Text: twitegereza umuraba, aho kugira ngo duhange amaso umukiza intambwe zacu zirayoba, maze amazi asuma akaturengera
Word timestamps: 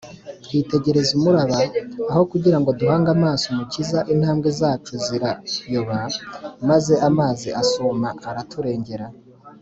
twitegereza 0.43 1.11
umuraba, 1.19 1.59
aho 2.11 2.23
kugira 2.31 2.57
ngo 2.59 2.69
duhange 2.79 3.09
amaso 3.17 3.45
umukiza 3.53 3.99
intambwe 4.13 4.47
zacu 4.59 4.93
zirayoba, 5.05 5.97
maze 6.69 6.93
amazi 7.09 7.47
asuma 7.61 8.07
akaturengera 8.29 9.07